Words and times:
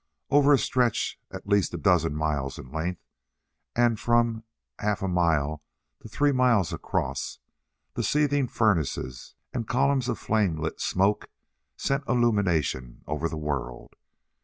Over 0.31 0.51
a 0.51 0.57
stretch 0.57 1.19
at 1.29 1.47
least 1.47 1.75
a 1.75 1.77
dozen 1.77 2.15
miles 2.15 2.57
in 2.57 2.71
length 2.71 3.03
and 3.75 3.99
from 3.99 4.43
half 4.79 5.03
a 5.03 5.07
mile 5.07 5.61
to 6.01 6.07
three 6.09 6.31
miles 6.31 6.73
across, 6.73 7.37
the 7.93 8.01
seething 8.01 8.47
furnaces 8.47 9.35
and 9.53 9.67
columns 9.67 10.09
of 10.09 10.17
flame 10.17 10.57
lit 10.59 10.79
smoke 10.81 11.29
sent 11.77 12.03
illumination 12.07 13.03
over 13.05 13.29
the 13.29 13.37
world. 13.37 13.95